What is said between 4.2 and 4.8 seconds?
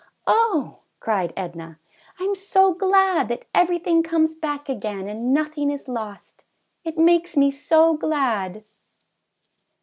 back